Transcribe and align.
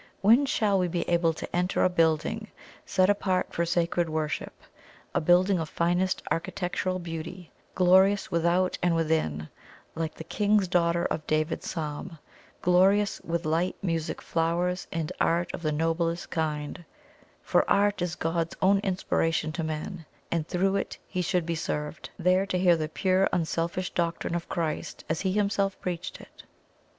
When 0.21 0.47
shall 0.47 0.79
we 0.79 0.87
be 0.87 1.07
able 1.07 1.31
to 1.33 1.55
enter 1.55 1.83
a 1.83 1.87
building 1.87 2.47
set 2.87 3.07
apart 3.07 3.53
for 3.53 3.67
sacred 3.67 4.09
worship 4.09 4.51
a 5.13 5.21
building 5.21 5.59
of 5.59 5.69
finest 5.69 6.23
architectural 6.31 6.97
beauty, 6.97 7.51
"glorious 7.75 8.31
without 8.31 8.79
and 8.81 8.95
within," 8.95 9.47
like 9.93 10.15
the 10.15 10.23
"King's 10.23 10.67
Daughter" 10.67 11.05
of 11.05 11.27
David's 11.27 11.69
psalm 11.69 12.17
glorious 12.63 13.21
with, 13.21 13.45
light, 13.45 13.75
music, 13.83 14.23
flowers, 14.23 14.87
and 14.91 15.11
art 15.21 15.53
of 15.53 15.61
the 15.61 15.71
noblest 15.71 16.31
kind 16.31 16.83
(for 17.43 17.63
Art 17.69 18.01
is 18.01 18.15
God's 18.15 18.55
own 18.59 18.79
inspiration 18.79 19.51
to 19.51 19.63
men, 19.63 20.07
and 20.31 20.47
through 20.47 20.77
it 20.77 20.97
He 21.07 21.21
should 21.21 21.45
be 21.45 21.53
served), 21.53 22.09
there 22.17 22.47
to 22.47 22.57
hear 22.57 22.75
the 22.75 22.89
pure, 22.89 23.29
unselfish 23.31 23.91
doctrine 23.91 24.33
of 24.33 24.49
Christ 24.49 25.03
as 25.07 25.21
He 25.21 25.33
Himself 25.33 25.79
preached 25.79 26.19
it? 26.19 26.41